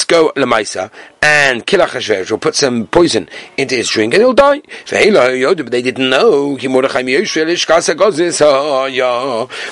go 0.06 0.32
Lamaisa 0.36 0.92
and 1.22 1.66
kill 1.66 1.80
Achashverosh. 1.80 2.30
We'll 2.30 2.40
put 2.40 2.56
some 2.56 2.88
poison 2.88 3.30
into 3.66 3.76
his 3.76 3.90
drink 3.90 4.14
and 4.14 4.22
he'll 4.22 4.34
die. 4.34 4.62
But 4.90 5.72
they 5.72 5.82
didn't 5.82 6.10
know. 6.10 6.58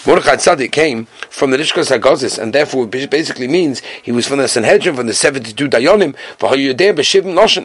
Mordechai 0.06 0.36
Tzaddik 0.36 0.72
came 0.72 1.06
from 1.30 1.52
the 1.52 1.58
Lishkas 1.58 1.90
Hagozis, 1.96 2.38
and 2.38 2.54
therefore 2.54 2.88
basically 2.88 3.48
means 3.48 3.82
he 4.02 4.12
was 4.12 4.28
from 4.28 4.40
the 4.40 4.48
Sanhedrin, 4.48 4.96
from 4.96 5.08
the 5.08 5.14
72 5.14 5.70
Dayonim, 5.70 6.16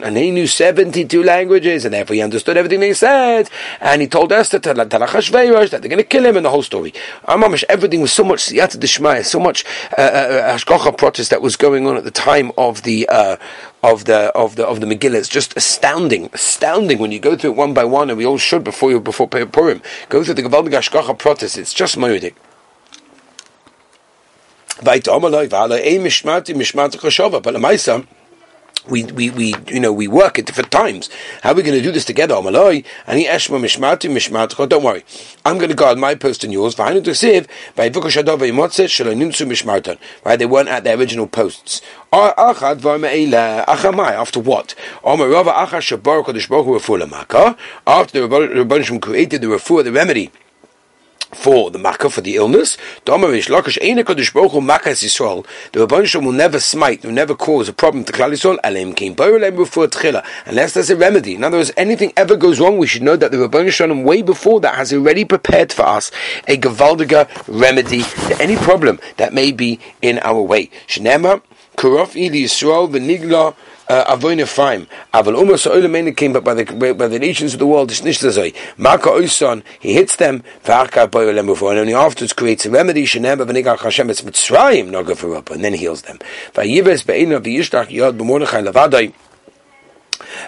and 0.03 0.17
he 0.17 0.31
knew 0.31 0.47
72 0.47 1.23
languages, 1.23 1.85
and 1.85 1.93
therefore 1.93 2.15
he 2.15 2.21
understood 2.21 2.57
everything 2.57 2.79
they 2.79 2.93
said, 2.93 3.49
and 3.81 4.01
he 4.01 4.07
told 4.07 4.31
Esther 4.31 4.59
that 4.59 4.89
they're 4.89 5.79
going 5.79 5.97
to 5.97 6.03
kill 6.03 6.25
him 6.25 6.37
in 6.37 6.43
the 6.43 6.49
whole 6.49 6.63
story. 6.63 6.93
Everything 7.27 8.01
was 8.01 8.11
so 8.11 8.23
much 8.23 8.45
Siyata 8.45 9.25
so 9.25 9.39
much 9.39 9.65
uh, 9.97 10.01
uh, 10.01 10.57
Hashgacha 10.57 10.97
protest 10.97 11.29
that 11.29 11.41
was 11.41 11.55
going 11.55 11.87
on 11.87 11.97
at 11.97 12.03
the 12.03 12.11
time 12.11 12.51
of 12.57 12.83
the 12.83 13.07
uh, 13.09 13.37
of 13.81 14.05
the 14.05 14.31
of 14.35 14.55
the 14.55 14.65
of 14.65 14.79
the 14.81 14.85
Megillah. 14.85 15.15
It's 15.15 15.29
just 15.29 15.55
astounding, 15.55 16.29
astounding 16.33 16.99
when 16.99 17.11
you 17.11 17.19
go 17.19 17.35
through 17.35 17.51
it 17.51 17.57
one 17.57 17.73
by 17.73 17.83
one, 17.85 18.09
and 18.09 18.17
we 18.17 18.25
all 18.25 18.37
should 18.37 18.63
before 18.63 18.91
you 18.91 18.99
before 18.99 19.27
Purim 19.27 19.81
go 20.09 20.23
through 20.23 20.35
the 20.35 20.43
Gavaldig 20.43 20.73
Ashkacha 20.73 21.17
protest. 21.17 21.57
It's 21.57 21.73
just 21.73 21.97
moedik. 21.97 22.35
Weiter 24.83 25.11
Omaloi, 25.11 25.47
V'aloi, 25.49 25.79
we, 28.87 29.03
we, 29.03 29.29
we, 29.29 29.55
you 29.67 29.79
know, 29.79 29.91
we 29.91 30.07
work 30.07 30.39
at 30.39 30.45
different 30.45 30.71
times. 30.71 31.09
How 31.43 31.51
are 31.51 31.55
we 31.55 31.63
going 31.63 31.77
to 31.77 31.83
do 31.83 31.91
this 31.91 32.05
together? 32.05 32.35
Amaloi, 32.35 32.85
and 33.07 33.19
he 33.19 33.25
eshma 33.25 33.59
mishmati 33.59 34.09
mishmati. 34.09 34.69
Don't 34.69 34.83
worry, 34.83 35.03
I'm 35.45 35.57
going 35.57 35.69
to 35.69 35.75
guard 35.75 35.97
my 35.97 36.15
post 36.15 36.43
and 36.43 36.53
yours. 36.53 36.75
V'hainu 36.75 37.01
tosiv 37.01 37.47
v'yivukoshadov 37.75 38.39
v'yimotzet 38.39 38.87
shaloninsu 38.87 39.47
mishmarton. 39.47 39.97
Right, 40.23 40.37
they 40.37 40.45
weren't 40.45 40.69
at 40.69 40.83
their 40.83 40.97
original 40.97 41.27
posts. 41.27 41.81
Achad 42.13 42.79
v'ameila 42.79 43.65
achamai. 43.65 44.11
After 44.11 44.39
what? 44.39 44.75
Omerova 45.03 45.53
achar 45.53 45.81
shabar 45.81 46.23
kodesh 46.23 46.49
baruch 46.49 46.65
hu 46.65 47.57
After 47.87 48.27
the 48.27 48.27
Rebbeinu 48.27 49.01
created 49.01 49.41
the 49.41 49.47
refuah, 49.47 49.83
the 49.83 49.91
remedy 49.91 50.31
for 51.31 51.71
the 51.71 51.79
makkah, 51.79 52.09
for 52.09 52.21
the 52.21 52.35
illness. 52.35 52.77
The 53.05 53.11
Rebbeinu 55.85 56.23
will 56.23 56.31
never 56.31 56.59
smite, 56.59 57.03
will 57.03 57.11
never 57.11 57.35
cause 57.35 57.69
a 57.69 57.73
problem 57.73 58.03
to 58.05 58.11
Klal 58.11 58.31
Yisrael, 58.31 58.57
unless 60.45 60.73
there's 60.73 60.89
a 60.89 60.95
remedy. 60.95 61.35
In 61.35 61.43
other 61.43 61.57
words, 61.57 61.71
anything 61.77 62.13
ever 62.17 62.35
goes 62.35 62.59
wrong, 62.59 62.77
we 62.77 62.87
should 62.87 63.03
know 63.03 63.15
that 63.15 63.31
the 63.31 63.37
Rebbeinu 63.37 63.71
Shalom, 63.71 64.03
way 64.03 64.21
before 64.21 64.59
that, 64.61 64.75
has 64.75 64.91
already 64.93 65.25
prepared 65.25 65.71
for 65.71 65.83
us 65.83 66.11
a 66.47 66.57
Gavaldiga 66.57 67.27
remedy 67.47 68.01
to 68.01 68.41
any 68.41 68.55
problem 68.55 68.99
that 69.17 69.33
may 69.33 69.51
be 69.51 69.79
in 70.01 70.19
our 70.19 70.41
way. 70.41 70.69
Shnema, 70.87 71.41
Kurof 71.77 72.15
Ili 72.15 72.43
Yisrael, 72.43 72.89
V'nigla, 72.89 73.55
uh, 73.89 74.05
avoin 74.07 74.39
Ephraim. 74.39 74.87
Aval 75.13 75.37
Umar 75.39 75.57
Sa'olam 75.57 76.15
came 76.15 76.33
but 76.33 76.43
by 76.43 76.53
the 76.53 76.93
by 76.93 77.07
the 77.07 77.19
nations 77.19 77.53
of 77.53 77.59
the 77.59 77.67
world. 77.67 77.91
It's 77.91 78.01
nishtazoi. 78.01 78.55
Maka 78.77 79.09
Oison. 79.09 79.63
He 79.79 79.93
hits 79.93 80.15
them. 80.15 80.43
V'arka 80.63 81.07
boyolem 81.07 81.49
and 81.49 81.79
only 81.79 81.93
afterwards 81.93 82.33
creates 82.33 82.65
a 82.65 82.69
remedy. 82.69 83.05
Shenem 83.05 83.37
v'nigach 83.37 83.79
Hashem 83.79 84.09
es 84.09 84.21
mitzrayim 84.21 84.91
naga 84.91 85.15
for 85.15 85.35
and 85.35 85.63
then 85.63 85.73
heals 85.73 86.03
them. 86.03 86.19
V'yives 86.53 87.05
be'ina 87.05 87.41
v'yishtach 87.41 87.89
yod. 87.89 88.19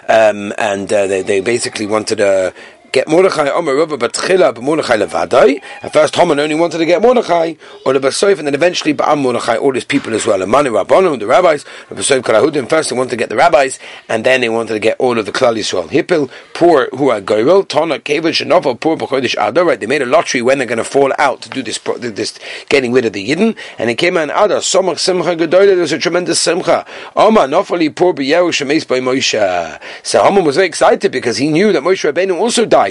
Um, 0.08 0.52
and 0.58 0.92
uh, 0.92 1.06
they, 1.06 1.22
they 1.22 1.40
basically 1.40 1.86
wanted 1.86 2.20
a 2.20 2.52
get 2.92 3.08
Mordechai 3.08 3.48
Omer 3.48 3.74
Rava 3.74 3.96
Batchila 3.96 4.60
Mordechai 4.60 4.98
Levadai. 4.98 5.62
At 5.82 5.92
first, 5.92 6.14
Haman 6.14 6.38
only 6.38 6.54
wanted 6.54 6.78
to 6.78 6.84
get 6.84 7.00
Mordechai, 7.00 7.54
or 7.86 7.94
the 7.94 8.00
Basoif, 8.00 8.38
and 8.38 8.46
then 8.46 8.54
eventually 8.54 8.92
Ba'am 8.92 9.22
Mordechai, 9.22 9.56
all 9.56 9.72
his 9.72 9.84
people 9.84 10.14
as 10.14 10.26
well. 10.26 10.46
Manu 10.46 10.70
Rabbanu, 10.72 11.18
the 11.18 11.26
rabbis, 11.26 11.64
the 11.88 11.94
Basoif 11.94 12.20
Karahudim. 12.20 12.68
First, 12.68 12.90
they 12.90 12.96
wanted 12.96 13.10
to 13.10 13.16
get 13.16 13.30
the 13.30 13.36
rabbis, 13.36 13.78
and 14.08 14.24
then 14.24 14.42
they 14.42 14.50
wanted 14.50 14.74
to 14.74 14.78
get 14.78 14.98
all 15.00 15.18
of 15.18 15.24
the 15.24 15.32
Klal 15.32 15.56
Yisrael. 15.56 15.88
Hippil, 15.88 16.30
poor, 16.52 16.88
who 16.92 17.08
are 17.08 17.20
Goyril, 17.20 17.66
Tana, 17.66 17.98
Kevach, 17.98 18.44
Shanovel, 18.44 18.78
poor 18.78 18.96
B'chodesh 18.98 19.34
Adar, 19.38 19.64
right? 19.64 19.80
They 19.80 19.86
made 19.86 20.02
a 20.02 20.06
lottery 20.06 20.42
when 20.42 20.58
they're 20.58 20.66
going 20.66 20.76
to 20.78 20.84
fall 20.84 21.12
out 21.18 21.40
to 21.42 21.48
do 21.48 21.62
this, 21.62 21.78
this 21.78 22.38
getting 22.68 22.92
rid 22.92 23.06
of 23.06 23.14
the 23.14 23.26
Yidden, 23.26 23.56
and 23.78 23.88
it 23.88 23.94
came 23.94 24.18
out 24.18 24.28
Adar, 24.28 24.58
Somach 24.58 24.98
Simcha 24.98 25.34
Gedoyle, 25.34 25.66
there 25.66 25.76
was 25.78 25.92
a 25.92 25.98
tremendous 25.98 26.42
Simcha. 26.42 26.84
Oma, 27.16 27.40
Nofali, 27.40 27.94
poor 27.94 28.12
B'yehu, 28.12 28.50
Shemes 28.50 28.86
by 28.86 29.00
Moshe. 29.00 29.80
So 30.02 30.22
Haman 30.22 30.44
was 30.44 30.56
very 30.56 30.68
excited 30.68 31.10
because 31.10 31.38
he 31.38 31.48
knew 31.48 31.72
that 31.72 31.82
Moshe 31.82 32.12
Rabbeinu 32.12 32.38
also 32.38 32.66
died 32.66 32.81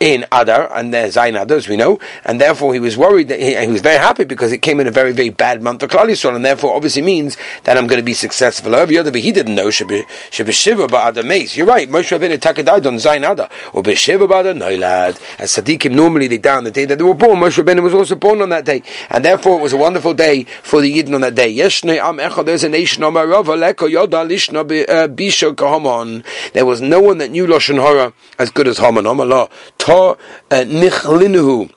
in 0.00 0.24
Adar, 0.32 0.74
and 0.76 0.92
there's 0.94 1.16
Zayin 1.16 1.40
Adar, 1.40 1.56
as 1.56 1.68
we 1.68 1.76
know, 1.76 1.98
and 2.24 2.40
therefore 2.40 2.74
he 2.74 2.80
was 2.80 2.96
worried 2.96 3.28
that 3.28 3.40
he, 3.40 3.56
he, 3.56 3.66
was 3.66 3.80
very 3.80 3.98
happy 3.98 4.24
because 4.24 4.52
it 4.52 4.58
came 4.58 4.80
in 4.80 4.86
a 4.86 4.90
very, 4.90 5.12
very 5.12 5.30
bad 5.30 5.62
month 5.62 5.80
for 5.80 5.88
Klal 5.88 6.06
Yisrael, 6.06 6.36
and 6.36 6.44
therefore 6.44 6.74
obviously 6.74 7.02
means 7.02 7.36
that 7.64 7.76
I'm 7.76 7.86
going 7.86 7.98
to 7.98 8.04
be 8.04 8.14
successful. 8.14 8.70
The 8.70 8.98
other, 8.98 9.10
but 9.10 9.20
he 9.20 9.32
didn't 9.32 9.54
know 9.54 9.70
Shiva 9.70 10.04
Ba'adar 10.32 11.24
Mace. 11.24 11.56
You're 11.56 11.66
right, 11.66 11.88
Moshe 11.88 12.16
Rabbeinu 12.16 12.40
Taka 12.40 12.62
died 12.62 12.86
on 12.86 12.94
Zayin 12.96 13.30
Adar, 13.30 13.48
or 13.72 13.82
B'Shiva 13.82 14.28
Ba'adar 14.28 14.56
Noilad. 14.56 15.20
As 15.38 15.52
Sadiqim 15.52 15.92
normally 15.92 16.28
they 16.28 16.38
die 16.38 16.56
on 16.56 16.64
the 16.64 16.70
day 16.70 16.84
that 16.84 16.96
they 16.96 17.04
were 17.04 17.14
born, 17.14 17.38
Moshe 17.38 17.62
Rabbeinu 17.62 17.82
was 17.82 17.94
also 17.94 18.14
born 18.14 18.40
on 18.42 18.48
that 18.50 18.64
day, 18.64 18.82
and 19.10 19.24
therefore 19.24 19.58
it 19.58 19.62
was 19.62 19.72
a 19.72 19.76
wonderful 19.76 20.14
day 20.14 20.44
for 20.62 20.80
the 20.80 20.92
Yidden 20.92 21.14
on 21.14 21.20
that 21.22 21.34
day. 21.34 21.54
There's 21.56 22.64
a 22.64 22.68
nation 22.68 23.04
on 23.04 23.14
Bisha 25.20 25.54
Kahaman. 25.54 26.24
There 26.52 26.66
was 26.66 26.80
no 26.80 27.00
one 27.00 27.18
that 27.18 27.30
knew 27.30 27.46
Lashon 27.46 27.80
Hara 27.80 28.12
as 28.38 28.50
good 28.50 28.68
as 28.68 28.78
Haman. 28.78 29.00
Ta 29.78 30.00
uh, 30.10 30.16
Nichlinuhu. 30.66 31.68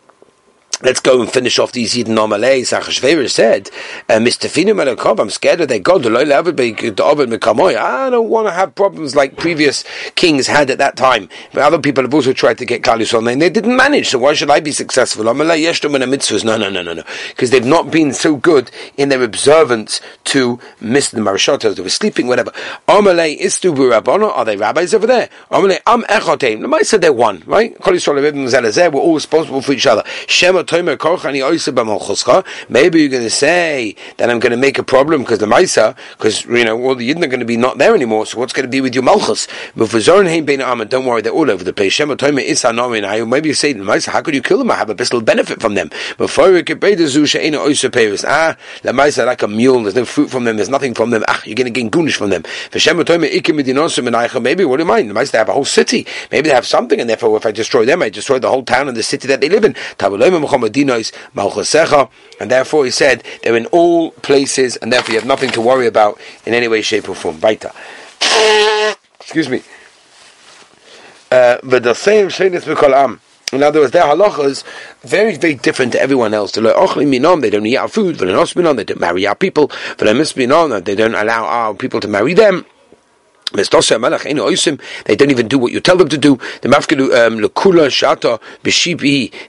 Let's 0.83 0.99
go 0.99 1.21
and 1.21 1.31
finish 1.31 1.59
off 1.59 1.71
these 1.71 1.93
Yidden 1.93 2.17
Amalei. 2.17 2.59
Sachashverer 2.59 3.29
said, 3.29 3.69
uh, 4.09 4.15
Mr. 4.15 4.49
Finu 4.49 4.73
Melakov, 4.75 5.17
I'm 5.17 5.29
scared 5.29 5.59
that 5.59 5.69
they 5.69 5.79
go 5.79 5.97
to 5.97 6.09
I 6.13 8.09
don't 8.09 8.29
want 8.29 8.47
to 8.47 8.51
have 8.51 8.75
problems 8.75 9.15
like 9.15 9.37
previous 9.37 9.85
kings 10.15 10.47
had 10.47 10.69
at 10.69 10.79
that 10.79 10.97
time. 10.97 11.29
But 11.53 11.63
other 11.63 11.79
people 11.79 12.03
have 12.03 12.13
also 12.13 12.33
tried 12.33 12.57
to 12.57 12.65
get 12.65 12.81
Kalus 12.81 13.17
on 13.17 13.25
and 13.29 13.41
they 13.41 13.49
didn't 13.49 13.77
manage, 13.77 14.09
so 14.09 14.19
why 14.19 14.33
should 14.33 14.49
I 14.49 14.59
be 14.59 14.73
successful? 14.73 15.23
Amalei 15.23 15.63
Yeshtum 15.63 15.95
and 15.95 16.11
mitzvahs. 16.11 16.43
No, 16.43 16.57
no, 16.57 16.69
no, 16.69 16.81
no, 16.81 16.93
no. 16.93 17.03
Because 17.29 17.51
they've 17.51 17.65
not 17.65 17.89
been 17.89 18.11
so 18.11 18.35
good 18.35 18.69
in 18.97 19.07
their 19.07 19.23
observance 19.23 20.01
to 20.25 20.59
miss 20.81 21.11
the 21.11 21.21
Marashotas. 21.21 21.77
They 21.77 21.81
were 21.81 21.87
sleeping, 21.87 22.27
whatever. 22.27 22.51
Amalei 22.89 23.39
Istu 23.39 23.73
Rabbana, 23.73 24.35
are 24.35 24.43
they 24.43 24.57
rabbis 24.57 24.93
over 24.93 25.07
there? 25.07 25.29
Amalei 25.49 25.79
Am 25.87 26.03
Echotem. 26.03 26.59
The 26.59 26.67
might 26.67 26.87
said 26.87 26.99
they're 26.99 27.13
one, 27.13 27.41
right? 27.45 27.79
Kol 27.79 27.93
Yisrael 27.93 28.93
We're 28.93 28.99
all 28.99 29.13
responsible 29.13 29.61
for 29.61 29.71
each 29.71 29.87
other. 29.87 30.03
Maybe 32.69 33.01
you're 33.01 33.09
going 33.09 33.23
to 33.23 33.29
say 33.29 33.95
that 34.17 34.29
I'm 34.29 34.39
going 34.39 34.51
to 34.51 34.57
make 34.57 34.79
a 34.79 34.83
problem 34.83 35.21
because 35.21 35.39
the 35.39 35.45
Maisa, 35.45 35.95
because 36.17 36.45
you 36.45 36.65
know 36.65 36.81
all 36.81 36.95
the 36.95 37.09
Yidden 37.09 37.23
are 37.23 37.27
going 37.27 37.39
to 37.39 37.45
be 37.45 37.57
not 37.57 37.77
there 37.77 37.93
anymore. 37.93 38.25
So 38.25 38.39
what's 38.39 38.53
going 38.53 38.65
to 38.65 38.69
be 38.69 38.81
with 38.81 38.95
your 38.95 39.03
Malchus? 39.03 39.47
But 39.75 39.89
for 39.89 39.99
don't 39.99 41.05
worry, 41.05 41.21
they're 41.21 41.31
all 41.31 41.51
over 41.51 41.63
the 41.63 41.73
place. 41.73 41.99
Maybe 41.99 43.47
you 43.49 43.53
say 43.53 43.73
the 43.73 43.83
Maisa, 43.83 44.07
how 44.07 44.21
could 44.21 44.33
you 44.33 44.41
kill 44.41 44.57
them? 44.57 44.71
I 44.71 44.75
have 44.75 44.89
a 44.89 44.93
little 44.93 45.21
benefit 45.21 45.61
from 45.61 45.75
them. 45.75 45.89
Ah, 46.19 46.25
the 48.81 48.91
Maisa 48.91 49.25
like 49.25 49.43
a 49.43 49.47
mule. 49.47 49.83
There's 49.83 49.95
no 49.95 50.05
fruit 50.05 50.29
from 50.29 50.43
them. 50.45 50.55
There's 50.55 50.69
nothing 50.69 50.93
from 50.93 51.09
them. 51.11 51.23
Ah, 51.27 51.41
you're 51.45 51.55
going 51.55 51.71
to 51.71 51.71
gain 51.71 51.89
gunish 51.89 52.15
from 52.15 52.29
them. 52.29 52.43
Maybe 52.73 54.65
what 54.65 54.77
do 54.77 54.83
you 54.83 54.87
mind? 54.87 55.09
The 55.09 55.13
Maisa 55.13 55.31
they 55.31 55.37
have 55.37 55.49
a 55.49 55.53
whole 55.53 55.65
city. 55.65 56.05
Maybe 56.31 56.49
they 56.49 56.55
have 56.55 56.65
something, 56.65 56.99
and 56.99 57.09
therefore 57.09 57.37
if 57.37 57.45
I 57.45 57.51
destroy 57.51 57.85
them, 57.85 58.01
I 58.01 58.09
destroy 58.09 58.39
the 58.39 58.49
whole 58.49 58.63
town 58.63 58.87
and 58.87 58.97
the 58.97 59.03
city 59.03 59.27
that 59.27 59.41
they 59.41 59.49
live 59.49 59.63
in 59.63 59.75
and 62.39 62.51
therefore 62.51 62.86
he 62.86 62.91
said 62.91 63.24
they're 63.41 63.55
in 63.55 63.65
all 63.67 64.12
places, 64.12 64.75
and 64.77 64.91
therefore 64.91 65.13
you 65.13 65.19
have 65.19 65.27
nothing 65.27 65.50
to 65.51 65.62
worry 65.62 65.88
about 65.88 66.19
in 66.45 66.53
any 66.53 66.67
way, 66.67 66.81
shape, 66.81 67.07
or 67.10 67.15
form. 67.15 67.38
Baita. 67.38 67.74
Excuse 69.19 69.50
me. 69.50 69.62
But 71.29 71.83
the 71.83 71.93
same 71.93 72.29
am. 72.29 73.19
In 73.51 73.62
other 73.62 73.81
words, 73.81 73.91
their 73.91 74.03
halachas 74.03 74.63
very, 75.01 75.36
very 75.38 75.53
different 75.53 75.91
to 75.93 76.01
everyone 76.01 76.33
else. 76.33 76.53
They 76.53 76.62
don't 76.62 77.65
eat 77.65 77.77
our 77.77 77.88
food, 77.88 78.17
they 78.17 78.25
don't 78.25 79.00
marry 79.00 79.27
our 79.27 79.36
people, 79.36 79.72
they 79.98 80.95
don't 80.95 81.15
allow 81.15 81.45
our 81.45 81.74
people 81.75 82.00
to 82.00 82.07
marry 82.07 82.33
them. 82.33 82.65
They 83.53 85.15
don't 85.15 85.31
even 85.31 85.48
do 85.48 85.60
what 85.60 85.72
you 85.72 85.79
tell 85.79 85.98
them 85.98 86.10
to 86.10 86.17
do. 86.17 86.39
Um. 87.13 87.43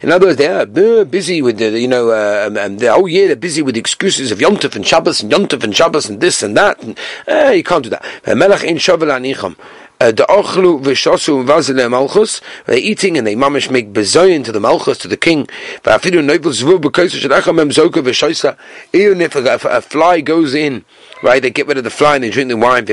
In 0.03 0.13
other 0.13 0.27
words, 0.27 0.37
they 0.37 0.47
are 0.47 1.05
busy 1.05 1.43
with 1.43 1.59
the 1.59 1.79
you 1.79 1.89
know 1.89 2.13
um, 2.13 2.57
um, 2.57 2.79
the 2.79 2.93
whole 2.93 3.09
year 3.09 3.27
they're 3.29 3.37
busy 3.37 3.63
with 3.63 3.75
the 3.75 3.81
excuses 3.81 4.31
of 4.31 4.41
Yom 4.41 4.57
Tov 4.57 4.77
and 4.77 4.87
Shabbos 4.87 5.23
and 5.23 5.31
Yom 5.31 5.47
Tov 5.47 5.65
and 5.65 5.75
Shabbos 5.75 6.09
and 6.09 6.21
this 6.21 6.43
and 6.43 6.57
that. 6.57 6.83
And 6.83 6.99
uh, 7.27 7.51
you 7.51 7.65
can't 7.65 7.85
do 7.85 7.91
that. 7.91 8.05
Uh, 10.01 10.11
the 10.11 10.27
malchus. 11.89 12.41
They're 12.67 12.77
eating 12.77 13.17
and 13.17 13.27
they 13.27 13.35
mamish 13.37 13.71
make 13.71 13.93
bezoyin 13.93 14.45
to 14.45 14.53
the 14.53 14.61
malchus 14.61 14.99
to 14.99 15.09
the 15.09 15.17
king. 15.17 15.49
Even 18.93 19.21
if 19.21 19.37
a, 19.37 19.59
a 19.69 19.81
fly 19.81 20.21
goes 20.21 20.55
in 20.55 20.85
right? 21.23 21.41
They 21.43 21.51
get 21.51 21.67
rid 21.67 21.79
of 21.79 21.85
the 21.85 21.91
fly 21.91 22.17
and 22.17 22.25
they 22.25 22.31
drink 22.31 22.49
the 22.49 22.57
wine. 22.57 22.85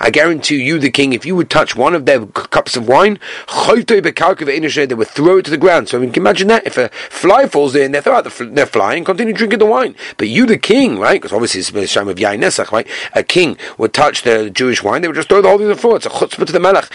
I 0.00 0.10
guarantee 0.10 0.62
you, 0.62 0.78
the 0.78 0.90
king, 0.90 1.12
if 1.12 1.26
you 1.26 1.36
would 1.36 1.50
touch 1.50 1.76
one 1.76 1.94
of 1.94 2.06
their 2.06 2.26
cups 2.26 2.76
of 2.76 2.88
wine, 2.88 3.18
they 3.48 4.94
would 4.94 5.08
throw 5.08 5.38
it 5.38 5.44
to 5.44 5.50
the 5.50 5.58
ground. 5.58 5.88
So 5.88 5.98
I 5.98 6.00
mean, 6.00 6.12
can 6.12 6.22
imagine 6.22 6.48
that 6.48 6.66
if 6.66 6.78
a 6.78 6.88
fly 6.88 7.46
falls 7.46 7.74
in, 7.74 7.92
they 7.92 8.00
throw 8.00 8.14
out 8.14 8.24
the, 8.24 8.44
their 8.46 8.66
fly 8.66 8.94
and 8.94 9.06
continue 9.06 9.32
drinking 9.32 9.58
the 9.58 9.66
wine. 9.66 9.94
But 10.16 10.28
you, 10.28 10.46
the 10.46 10.58
king, 10.58 10.98
right? 10.98 11.20
Because 11.20 11.32
obviously 11.32 11.60
it's 11.60 11.70
a 11.70 11.86
shame 11.86 12.08
of 12.08 12.16
Yain 12.16 12.40
Nesach, 12.40 12.72
right? 12.72 12.86
A 13.14 13.22
king 13.22 13.56
would 13.78 13.92
touch 13.92 14.22
the 14.22 14.50
Jewish 14.50 14.82
wine, 14.82 15.02
they 15.02 15.08
would 15.08 15.16
just 15.16 15.28
throw 15.28 15.42
the 15.42 15.48
whole 15.48 15.58
thing 15.58 15.68
to 15.68 15.74
the 15.74 15.80
floor. 15.80 15.96
It's 15.96 16.06
a 16.06 16.10
chutzpah 16.10 16.46
to 16.46 16.52
the 16.52 16.60
melech. 16.60 16.90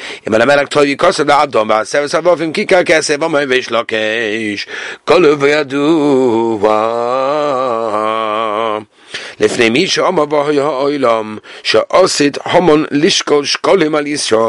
לפני 9.41 9.71
מי 9.71 9.87
שאומר 9.87 10.25
בהוי 10.25 10.61
העולם 10.61 11.39
שעושית 11.63 12.39
המון 12.45 12.85
לשקול 12.91 13.45
שקולים 13.45 13.95
על 13.95 14.07
ישראל. 14.07 14.43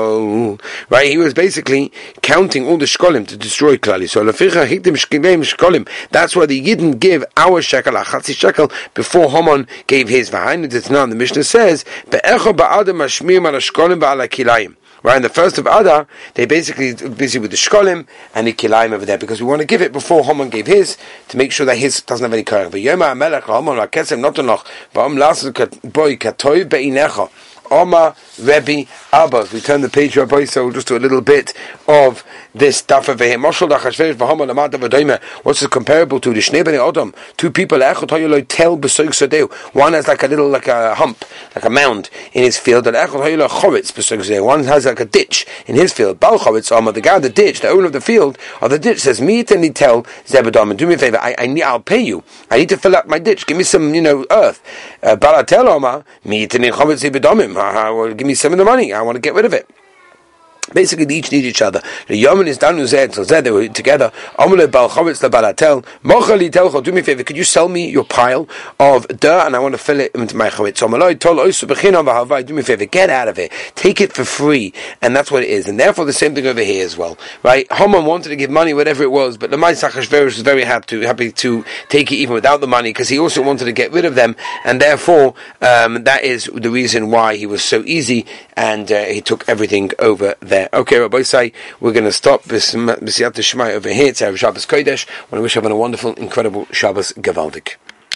Right, 0.91 1.11
he 1.11 1.17
was 1.17 1.33
basically 1.33 1.91
counting 2.21 2.67
all 2.67 2.77
the 2.77 2.85
shkolim 2.85 3.27
to 3.27 3.37
destroy 3.37 3.77
Klal 3.77 4.01
Yisrael. 4.01 4.23
לפיכך 4.23 4.57
היתם 4.57 4.95
שקלים 4.95 5.41
shkolim. 5.43 5.87
That's 6.11 6.35
why 6.35 6.45
they 6.45 6.59
didn't 6.59 6.99
give 6.99 7.23
our 7.37 7.61
shekel, 7.61 7.95
a 7.95 8.03
chatzi 8.03 8.33
shekel, 8.33 8.71
before 8.93 9.29
Haman 9.29 9.67
gave 9.87 10.09
his. 10.09 10.29
V'hainu 10.29 10.69
the 10.69 11.15
Mishnah 11.15 11.43
says, 11.43 11.85
be'echo 12.09 12.53
ba'adam 12.53 12.97
mashmir 12.97 13.41
mal 13.41 13.53
shkolim 13.53 13.99
ba'al 13.99 14.27
kilayim. 14.27 14.75
Right, 15.08 15.16
in 15.16 15.22
the 15.22 15.30
first 15.30 15.56
of 15.56 15.64
Adar, 15.64 16.06
they 16.34 16.44
basically 16.44 16.92
busy 16.92 17.38
with 17.38 17.50
the 17.50 17.56
shkolim 17.56 18.06
and 18.34 18.46
the 18.46 18.52
kilayim 18.52 18.92
over 18.92 19.06
there 19.06 19.16
because 19.16 19.40
we 19.40 19.46
want 19.46 19.62
to 19.62 19.66
give 19.66 19.80
it 19.80 19.90
before 19.90 20.22
Haman 20.22 20.50
gave 20.50 20.66
his 20.66 20.98
to 21.28 21.38
make 21.38 21.50
sure 21.50 21.64
that 21.64 21.78
his 21.78 22.02
doesn't 22.02 22.24
have 22.24 22.34
any 22.34 22.44
korach. 22.44 22.70
But 22.70 22.80
Yoma 22.80 23.12
Amelech 23.12 23.44
Haman 23.44 23.78
Rakesem 23.78 24.20
not 24.20 24.38
enoch. 24.38 24.66
Ba'am 24.92 25.16
lasu 25.16 25.50
boy 25.94 26.16
katoy 26.16 26.68
be'inecha. 26.68 27.30
Oma 27.70 28.14
Rebbe 28.38 28.86
Abba. 29.10 29.46
We 29.50 29.62
turn 29.62 29.80
the 29.80 29.88
page, 29.88 30.14
Rabbi, 30.14 30.44
so 30.44 30.64
we'll 30.64 30.74
just 30.74 30.88
do 30.88 30.96
a 30.96 30.98
little 30.98 31.22
bit 31.22 31.54
of 31.86 32.22
this 32.58 32.78
stuff 32.78 33.08
over 33.08 33.24
here. 33.24 33.38
What's 33.38 33.62
it 35.62 35.70
comparable 35.70 36.20
to? 36.20 36.32
The 36.32 36.40
Shnei 36.40 36.64
Bnei 36.64 36.88
Adam, 36.88 37.14
two 37.36 37.50
people, 37.50 37.78
one 39.72 39.92
has 39.92 40.08
like 40.08 40.22
a 40.22 40.26
little, 40.26 40.48
like 40.48 40.66
a 40.68 40.94
hump, 40.94 41.24
like 41.54 41.64
a 41.64 41.70
mound 41.70 42.10
in 42.32 42.42
his 42.42 42.58
field, 42.58 42.86
and 42.86 42.96
one 42.96 44.64
has 44.64 44.86
like 44.86 45.00
a 45.00 45.04
ditch 45.04 45.46
in 45.66 45.74
his 45.74 45.92
field. 45.92 46.20
the 46.20 47.00
guy 47.02 47.18
the 47.18 47.28
ditch, 47.28 47.60
the 47.60 47.68
owner 47.68 47.86
of 47.86 47.92
the 47.92 48.00
field, 48.00 48.38
of 48.60 48.70
the 48.70 48.78
ditch 48.78 49.00
says, 49.00 49.20
Meet 49.20 49.50
and 49.50 49.74
tell 49.74 50.02
Zebedam, 50.24 50.76
do 50.76 50.86
me 50.86 50.94
a 50.94 50.98
favor, 50.98 51.18
I, 51.18 51.34
I 51.38 51.46
need, 51.46 51.62
I'll 51.62 51.80
pay 51.80 52.00
you. 52.00 52.22
I 52.50 52.58
need 52.58 52.68
to 52.70 52.76
fill 52.76 52.96
up 52.96 53.06
my 53.06 53.18
ditch. 53.18 53.46
Give 53.46 53.56
me 53.56 53.64
some, 53.64 53.94
you 53.94 54.00
know, 54.00 54.26
earth. 54.30 54.62
Balatel 55.02 55.66
Oma, 55.66 56.04
Meet 56.24 56.54
and 56.54 56.64
give 56.64 58.26
me 58.26 58.34
some 58.34 58.52
of 58.52 58.58
the 58.58 58.64
money. 58.64 58.92
I 58.92 59.02
want 59.02 59.16
to 59.16 59.20
get 59.20 59.34
rid 59.34 59.44
of 59.44 59.52
it. 59.52 59.68
Basically, 60.72 61.04
they 61.04 61.16
each 61.16 61.32
need 61.32 61.44
each 61.44 61.62
other. 61.62 61.82
The 62.08 62.16
Yaman 62.16 62.46
is 62.46 62.58
danu 62.58 62.86
zed, 62.86 63.14
so 63.14 63.24
zed, 63.24 63.44
they 63.44 63.50
were 63.50 63.68
together. 63.68 64.12
Amule 64.38 64.70
bal 64.70 64.90
chavetz 64.90 65.26
lebalatel. 65.26 65.84
Mochali 66.02 66.50
telcho, 66.50 66.82
do 66.82 66.92
me 66.92 67.00
a 67.00 67.04
favor, 67.04 67.22
could 67.22 67.36
you 67.36 67.44
sell 67.44 67.68
me 67.68 67.88
your 67.88 68.04
pile 68.04 68.48
of 68.78 69.08
dirt 69.08 69.46
and 69.46 69.56
I 69.56 69.58
want 69.60 69.74
to 69.74 69.78
fill 69.78 70.00
it 70.00 70.14
into 70.14 70.36
my 70.36 70.50
chavetz? 70.50 70.86
Amaloi 70.86 71.18
tol 71.18 71.36
oisu 71.36 71.66
bechinam 71.66 72.04
v'havai, 72.04 72.44
do 72.44 72.54
me 72.54 72.60
a 72.60 72.64
favor, 72.64 72.84
get 72.84 73.08
out 73.08 73.28
of 73.28 73.38
it. 73.38 73.52
Take 73.74 74.00
it 74.00 74.12
for 74.12 74.24
free. 74.24 74.74
And 75.00 75.16
that's 75.16 75.30
what 75.30 75.42
it 75.42 75.48
is. 75.48 75.68
And 75.68 75.80
therefore, 75.80 76.04
the 76.04 76.12
same 76.12 76.34
thing 76.34 76.46
over 76.46 76.60
here 76.60 76.84
as 76.84 76.96
well. 76.96 77.16
Right? 77.42 77.70
Haman 77.72 78.04
wanted 78.04 78.28
to 78.28 78.36
give 78.36 78.50
money, 78.50 78.74
whatever 78.74 79.02
it 79.02 79.10
was, 79.10 79.38
but 79.38 79.50
the 79.50 79.56
Lamai 79.56 79.72
Sachashverosh 79.72 80.24
was 80.24 80.40
very 80.40 80.64
happy 80.64 80.86
to, 80.88 81.00
happy 81.00 81.32
to 81.32 81.64
take 81.88 82.12
it 82.12 82.16
even 82.16 82.34
without 82.34 82.60
the 82.60 82.66
money, 82.66 82.90
because 82.90 83.08
he 83.08 83.18
also 83.18 83.42
wanted 83.42 83.64
to 83.64 83.72
get 83.72 83.92
rid 83.92 84.04
of 84.04 84.14
them. 84.14 84.36
And 84.64 84.80
therefore, 84.80 85.34
um, 85.62 86.04
that 86.04 86.24
is 86.24 86.50
the 86.52 86.70
reason 86.70 87.10
why 87.10 87.36
he 87.36 87.46
was 87.46 87.62
so 87.62 87.82
easy 87.86 88.26
and 88.56 88.90
uh, 88.90 89.04
he 89.04 89.20
took 89.20 89.48
everything 89.48 89.92
over 89.98 90.34
there 90.40 90.57
there. 90.58 90.68
Okay, 90.72 90.98
Rabbi 90.98 91.22
say 91.22 91.52
we're 91.80 91.92
going 91.92 92.04
to 92.04 92.12
stop 92.12 92.42
this 92.44 92.74
B'siyat 92.74 93.34
Shemai 93.34 93.70
over 93.74 93.92
here. 93.92 94.08
It's 94.08 94.22
our 94.22 94.36
Shabbos 94.36 94.66
Kodesh. 94.66 95.08
I 95.08 95.22
want 95.22 95.38
to 95.38 95.42
wish 95.42 95.56
everyone 95.56 95.72
a 95.72 95.80
wonderful, 95.80 96.14
incredible 96.14 96.66
Shabbos 96.72 97.12
Gavaldik. 97.12 97.76